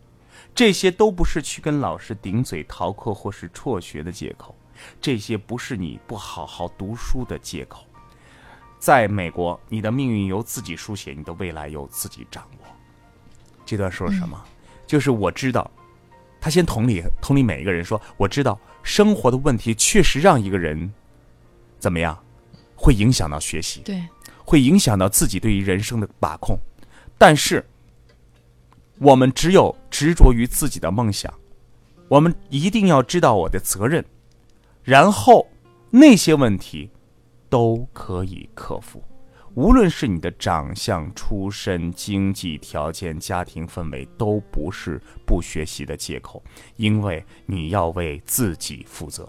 [0.54, 4.54] 这些都不是去跟老师顶嘴逃课或是辍学的借口，
[5.00, 7.84] 这些不是你不好好读书的借口。
[8.78, 12.66] 在美国，你的命运由自己书写，你的未来由自己掌握。
[13.64, 14.40] 这段说什么？
[14.86, 15.68] 就是我知道，
[16.40, 20.92] 他先同理同理每一个人说，我知道生活的问题确实让一个人
[21.78, 22.16] 怎么样，
[22.76, 24.06] 会影响到学习，对，
[24.44, 26.58] 会影响到自己对于人生的把控。
[27.16, 27.64] 但是，
[28.98, 31.32] 我们只有执着于自己的梦想，
[32.08, 34.04] 我们一定要知道我的责任，
[34.82, 35.46] 然后
[35.90, 36.90] 那些问题
[37.48, 39.02] 都可以克服。
[39.54, 46.42] 无论是你的长相、出身、经济条件、家庭氛围，都不是不学习的借口，
[46.74, 49.28] 因为你要为自己负责。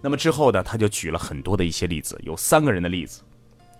[0.00, 3.20] 那么之后呢，他就举了很多的一些例子，有三个人的例子，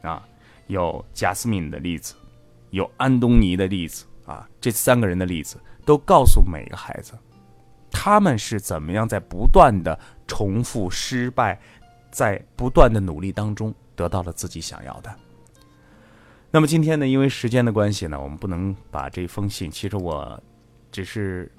[0.03, 0.23] 啊，
[0.66, 2.14] 有贾斯敏的例子，
[2.70, 7.12] 有安东尼的例子，啊，这三个人的例子都告诉每个孩子，
[7.90, 11.61] 他们是怎么样在不断的重复失败，
[12.11, 15.14] 在不断的努力当中得到了自己想要的。
[16.50, 20.40] 那么今天呢，因为时间的关系呢，我们不能把这封信，其实我
[20.92, 21.50] 只是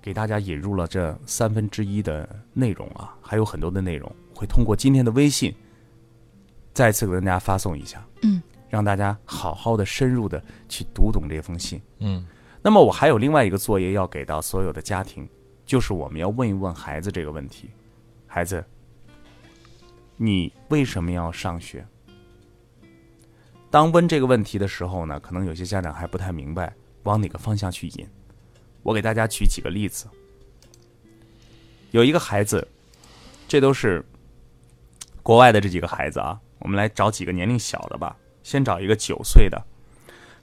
[0.00, 5.52] 给大家引入了这三分之一的内容啊，还有很多的内容会通过今天的微信
[6.72, 8.40] 再次给大家发送一下，嗯，
[8.74, 11.80] 让大家好好的、深入的去读懂这封信。
[12.00, 12.26] 嗯
[12.60, 15.28] 那么我还有另外一个作业要给到所有的家庭，
[15.64, 17.70] 就是我们要问一问孩子这个问题：
[18.26, 18.64] 孩子，
[20.16, 21.86] 你为什么要上学？
[23.70, 28.08] 当问这个问题的时候呢，可能有些家长还不太明白往哪个方向去引。
[28.82, 30.08] 我给大家举几个例子。
[31.92, 32.66] 有一个孩子，
[33.46, 34.04] 这都是
[35.22, 38.16] 国外的这几个孩子啊，我们来找几个年龄小的吧。
[38.44, 39.60] 先找一个九岁的，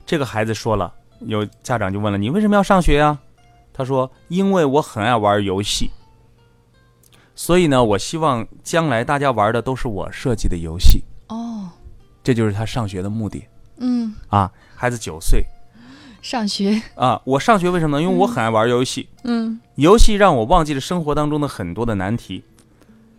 [0.04, 3.18] 这个孩子说了，有家长就问了：“你为什么要上学呀、
[3.72, 5.90] 他说：“因为我很爱玩游戏，
[7.34, 11.02] 所以呢，我希望将来大家玩的都是我设计的游戏。
[11.28, 11.70] 哦，
[12.22, 13.44] 这就是他上学的目的。
[13.78, 14.52] 嗯，啊。
[14.76, 15.44] 孩子九岁。
[16.20, 18.02] 上学，啊，我上学为什么呢？
[18.02, 19.60] 因为我很爱玩游戏，嗯。
[19.76, 22.44] 游戏让我忘记了生活当中的很多的难题，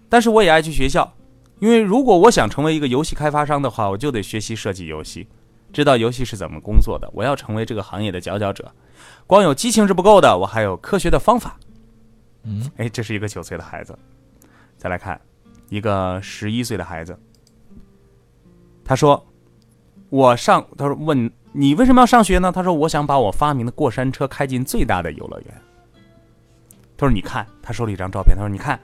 [0.08, 1.14] 但是我也爱去学校，
[1.64, 5.26] 因为如果我想成为一个游戏开发商的话，我就得学习设计游戏，
[5.72, 7.10] 知道游戏是怎么工作的。
[7.14, 8.70] 我要成为这个行业的佼佼者，
[9.26, 11.58] 光有激情是不够的，我还有科学的方法。
[12.44, 13.98] 嗯，哎，这是一个九岁的孩子。
[14.78, 15.18] 再来看
[15.70, 17.18] 一个十一岁的孩子，
[18.84, 19.26] 他说
[20.12, 22.52] ：“我上，他说问你为什么要上学呢？
[22.52, 25.62] 他说我想把我发明的过山车开进最大的游乐园。
[26.98, 28.78] 他说你看，他收了一张照片，他说你看，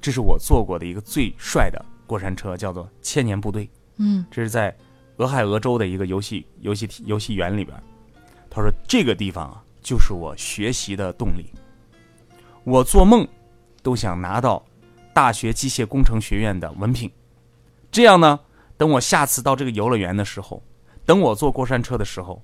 [0.00, 3.68] 这是我做过的一个最帅的过山车，叫做千年部队。
[3.96, 4.76] 嗯这是在
[5.16, 7.76] 俄亥俄州的一个游戏游戏游戏园里边。
[8.50, 11.46] 他说这个地方啊，就是我学习的动力。
[12.64, 13.26] 我做梦
[13.82, 14.64] 都想拿到
[15.12, 17.10] 大学机械工程学院的文凭，
[17.92, 18.40] 这样呢，
[18.76, 20.62] 等我下次到这个游乐园的时候，
[21.04, 22.42] 等我坐过山车的时候，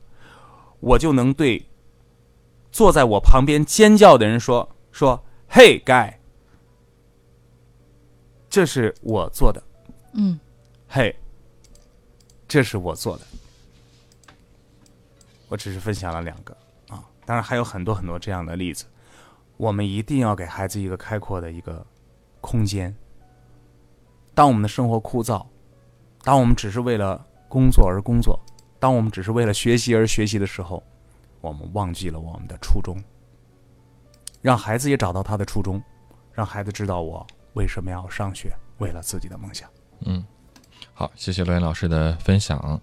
[0.81, 1.65] 我就能对
[2.71, 6.15] 坐在我旁边尖叫的人说说：“Hey guy，
[8.51, 9.63] 这是我做的。”
[10.13, 10.39] 嗯
[10.89, 11.15] 嘿，
[12.49, 13.25] 这是我做的。
[15.49, 16.57] 我只是分享了两个
[16.89, 18.85] 啊，当然还有很多很多这样的例子。
[19.57, 21.87] 我们一定要给孩子一个开阔的一个
[22.41, 22.95] 空间。
[24.35, 25.47] 当我们的生活枯燥，
[26.23, 28.39] 当我们只是为了工作而工作，
[28.79, 30.83] 当我们只是为了学习而学习的时候，
[31.41, 32.97] 我们忘记了我们的初衷。
[34.41, 35.83] 让孩子也找到他的初衷，
[36.33, 39.69] 让孩子知道我为什么要上学，为了自己的梦想。
[40.07, 40.25] 嗯，
[40.93, 42.81] 好，谢谢罗岩老师的分享。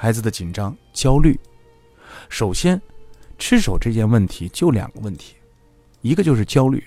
[0.00, 1.36] 孩子的紧张、焦虑。
[2.28, 2.80] 首先，
[3.36, 5.34] 吃手这件问题就两个问题，
[6.02, 6.84] 一个就是焦虑，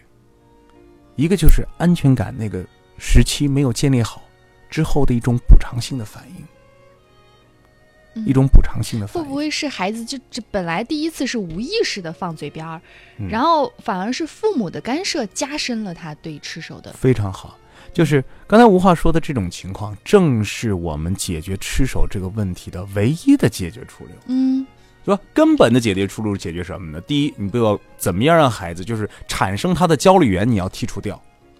[1.18, 2.66] 一个就是安全感那个
[2.98, 4.24] 时期没有建立好
[4.70, 6.36] 之后的一种补偿性的反应。
[8.14, 9.24] 嗯一种补偿性的反应。
[9.24, 12.82] 会不会是孩子就这本来第一次是无意识的放嘴边儿，
[13.18, 17.58] 嗯然后反而是父母的干涉加深了他对吃手的非常好？
[17.94, 24.12] 就是刚才吴话说的这种情况，正是我们解决吃手这个问题的唯一的解决出路。
[24.28, 24.66] 嗯
[25.04, 25.20] 是吧？
[25.34, 27.02] 根本的解决出路是解决什么呢？
[27.02, 31.20] 第一，你不要怎么样让孩子就是产生他的焦虑源，你要剔除掉。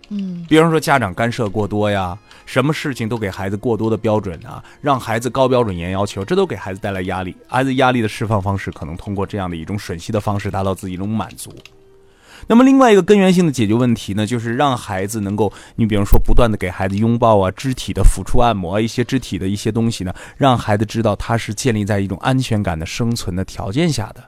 [0.10, 2.16] 嗯比方说家长干涉过多呀，
[2.46, 7.36] 什么事情都给孩子过多的标准啊，让孩子高标准严要求，这都给孩子带来压力。
[7.48, 11.52] 孩子压力的释放方式可能通过这样的一种吮吸的方式达到自己一种满足。
[12.48, 24.24] 那么另外一个根源性的解决问题呢，就是让孩子能够，你比方说不断的给孩子拥抱啊，肢体的抚触按摩，一些肢体的一些东西呢，让孩子知道他是建立在一种安全感的生存的条件下的，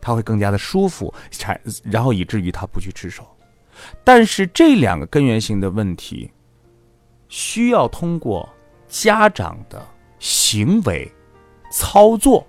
[0.00, 3.26] 他会更加的舒服，产然后以至于他不去吃手。
[4.04, 6.30] 但是这两个根源性的问题，
[7.28, 8.48] 需要通过
[8.88, 9.84] 家长的
[10.18, 11.10] 行为
[11.70, 12.46] 操作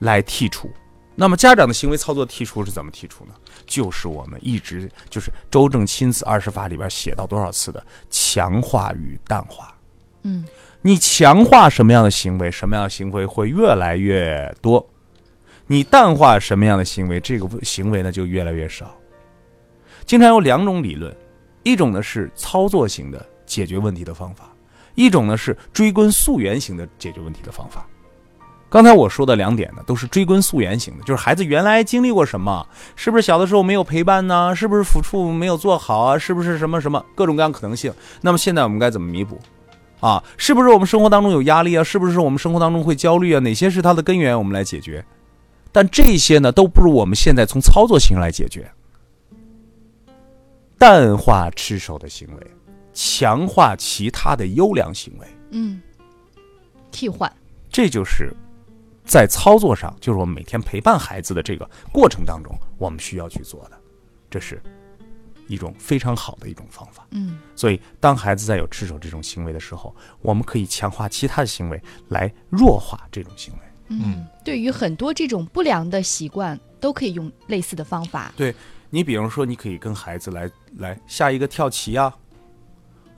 [0.00, 0.70] 来剔除。
[1.14, 3.34] 那么家长的行为操作剔除是怎么剔除呢？
[3.72, 9.74] 就是我们一直就是周正亲子二十法里边写到多少次的强化与淡化。
[10.24, 10.44] 嗯
[10.82, 14.84] 你强化什么样的行为，什么样的行为会越来越多；
[15.66, 18.94] 你淡化什么样的行为，这个行为呢就越来越少。
[20.04, 21.16] 经常有两种理论，
[21.62, 24.52] 一种呢是操作型的解决问题的方法，
[24.94, 27.86] 一种呢是追根溯源型的解决问题的方法。
[28.72, 32.66] 刚才我说的两点呢，都是追根溯源型的，就是孩子原来经历过什么，
[32.96, 34.56] 是不是小的时候没有陪伴呢？
[34.56, 36.16] 是不是抚触没有做好啊？
[36.16, 37.92] 是不是什么什么各种各样可能性？
[38.22, 39.38] 那么现在我们该怎么弥补？
[40.00, 41.84] 啊，是不是我们生活当中有压力啊？
[41.84, 43.40] 是不是我们生活当中会焦虑啊？
[43.40, 44.36] 哪些是它的根源？
[44.38, 45.04] 我们来解决。
[45.70, 48.66] 但这些呢，都不如我们现在从操作型来解决。
[50.78, 52.46] 淡化吃手的行为，
[52.94, 55.82] 强化其他的优良行为，嗯，
[56.90, 57.30] 替换
[57.70, 58.34] 这就是
[59.04, 63.78] 在操作上，就是我们每天陪伴孩子的这个过程当中，我们需要去做的，
[64.30, 64.62] 这是
[65.48, 67.06] 一种非常好的一种方法。
[67.10, 73.60] 嗯所以，当孩子在有吃手这种行为的时候，我们可以强化其他的行为来弱化这种行为。
[73.88, 78.32] 嗯，对于很多这种不良的习惯，都可以用类似的方法。
[78.36, 78.54] 对
[78.88, 82.14] 你比如说，你可以跟孩子来来下一个跳棋啊，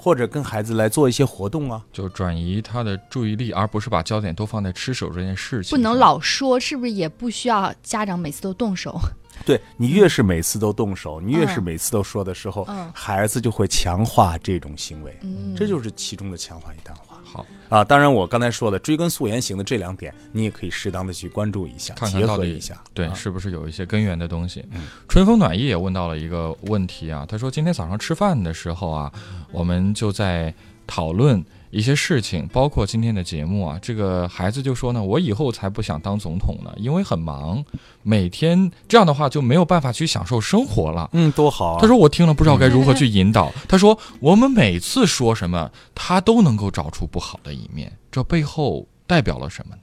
[0.04, 1.82] 或者跟孩子来做一些活动啊。
[1.90, 5.70] 就转移他的注意力，而不是把焦点都放在吃手这件事情。
[5.74, 9.00] 不能老说，是不是也不需要家长每次都动手？
[9.46, 17.84] 对你越是每次都动手，你越是嗯每次都说的时候，嗯孩子就会强化这种行为，嗯，这就是其中的强化与淡化好，啊。
[17.84, 22.82] 当然，我刚才说的追根溯源型的这两点，你也可以适当的去关注一下，结看看到底合一下。
[22.94, 24.64] 对，啊是不是有一些根源的东西？
[24.72, 29.12] 嗯春风暖意也问到了一个问题啊，他说今天早上吃饭的时候啊，
[29.50, 30.54] 我们就在
[30.86, 31.44] 讨论
[31.74, 33.78] 一些事情，包括今天的节目啊。
[33.82, 37.64] 这个孩子就说呢，我以后才不想当总统呢，因为很忙，
[38.02, 41.10] 每天这样的话就没有办法去享受生活了。
[41.12, 41.78] 嗯，多好啊！
[41.80, 49.82] 他说：“我听了不知道该如何去引导。”他说：“我们每次说什么，他都能够找出不好的一面，这背后代表了什么呢？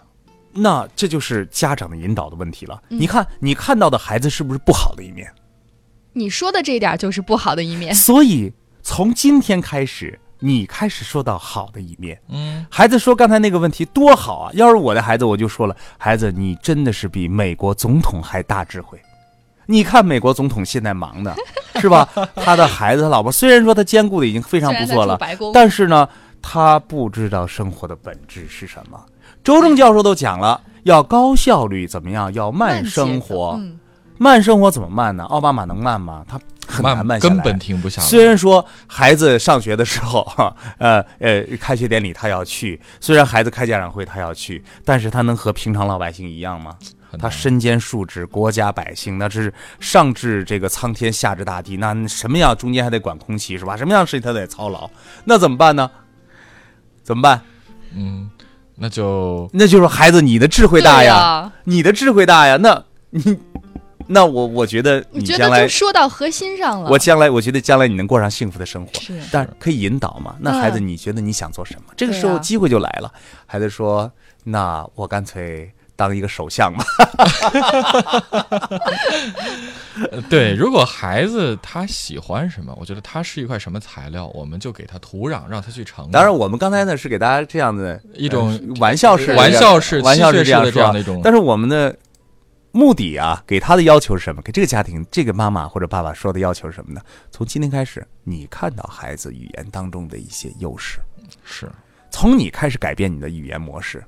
[0.54, 2.82] 那这就是家长的引导的问题了。
[2.90, 5.30] 嗯你看，你看到的孩子是不是不好的一面？
[6.14, 7.94] 你说的这一点就是不好的一面。
[7.94, 12.20] 所以从今天开始，你开始说到好的一面。
[12.28, 14.52] 嗯，孩子说刚才那个问题多好啊！
[14.54, 19.00] 要是我的孩子，我就说了，孩子，你真的是比美国总统还大智慧。
[19.68, 21.34] 你看美国总统现在忙的，
[21.80, 22.10] 是吧？
[22.36, 25.18] 他的孩子、他老婆，虽然说他兼顾的已经非常不错了，
[25.54, 26.10] 但是呢，
[26.42, 29.00] 他不知道生活的本质是什么。
[29.44, 32.34] 周正教授都讲了，要高效率，怎么样？
[32.34, 33.56] 要慢生活。
[33.60, 33.80] 嗯，
[34.22, 35.24] 慢生活怎么慢呢？
[35.24, 36.24] 奥巴马能慢吗？
[36.28, 37.34] 他很难慢下来。
[37.34, 38.08] 根本停不下来。
[38.08, 46.78] 虽然说孩子上学的时候，哈， 呃呃，开学典礼他要去，虽然孩子开家长会他要去，但是他能和平常老百姓一样吗？
[47.18, 53.76] 他身兼数职，国家百姓，那是上至这个苍天，下至大地，那什么样中间还得管空气是吧？
[53.76, 54.88] 什么样的事情他得操劳，
[55.26, 55.90] 那怎么办呢？
[57.02, 57.42] 怎么办？
[57.96, 58.30] 嗯，
[58.76, 63.40] 那就那就是孩子，你的智慧大对呀，你的智慧大呀，那你，
[64.14, 66.90] 那我我觉得我觉你将来得就说到核心上了。
[66.90, 70.36] 我将来，我觉得将来你能过上幸福的生活，是但可以引导嘛。
[70.40, 71.94] 那嗯孩子，你觉得你想做什么？
[71.96, 73.12] 这个时候机会就来了。
[73.46, 74.12] 孩子说
[74.44, 76.84] ：“那我干脆当一个首相嘛。
[80.12, 86.12] 呃 对，如果孩子他喜欢什么，我觉得他是一块什么材料，我们就给他土壤，让他去成长。
[86.12, 91.96] 当然，我们刚才呢是给大家这样的一种呃玩笑式玩笑式、玩笑式的这样的一种，但是我们的
[92.72, 94.42] 目的啊，给他的要求是什么？
[94.42, 97.02] 给这个家庭、这个妈妈或者爸爸说的要求是什么呢？
[97.30, 101.00] 从今天开始，你看到孩子语言当中的一些优势，
[101.44, 101.70] 是
[102.10, 104.04] 从你开始改变你的语言模式。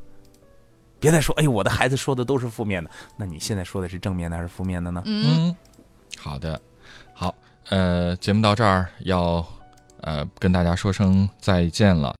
[0.99, 2.89] 别再说，哎呦，我的孩子说的都是负面的。
[3.17, 5.03] 那你现在说的是正面的还是负面的呢？
[5.05, 5.55] 嗯，嗯，
[6.17, 6.59] 好的，
[7.13, 7.35] 好，
[7.67, 9.45] 呃，节目到这儿要
[9.99, 12.09] 呃跟大家说声再见了。